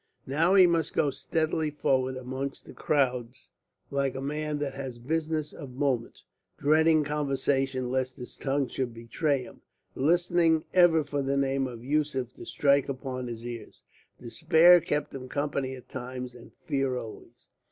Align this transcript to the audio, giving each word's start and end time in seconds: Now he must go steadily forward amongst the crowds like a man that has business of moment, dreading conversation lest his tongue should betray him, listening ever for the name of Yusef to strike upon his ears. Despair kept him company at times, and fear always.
Now 0.25 0.55
he 0.55 0.65
must 0.65 0.95
go 0.95 1.11
steadily 1.11 1.69
forward 1.69 2.17
amongst 2.17 2.65
the 2.65 2.73
crowds 2.73 3.49
like 3.91 4.15
a 4.15 4.19
man 4.19 4.57
that 4.57 4.73
has 4.73 4.97
business 4.97 5.53
of 5.53 5.75
moment, 5.75 6.23
dreading 6.57 7.03
conversation 7.03 7.87
lest 7.91 8.15
his 8.15 8.35
tongue 8.35 8.67
should 8.67 8.95
betray 8.95 9.43
him, 9.43 9.61
listening 9.93 10.65
ever 10.73 11.03
for 11.03 11.21
the 11.21 11.37
name 11.37 11.67
of 11.67 11.83
Yusef 11.85 12.33
to 12.33 12.47
strike 12.47 12.89
upon 12.89 13.27
his 13.27 13.45
ears. 13.45 13.83
Despair 14.19 14.81
kept 14.81 15.13
him 15.13 15.29
company 15.29 15.75
at 15.75 15.87
times, 15.87 16.33
and 16.33 16.51
fear 16.65 16.97
always. 16.97 17.47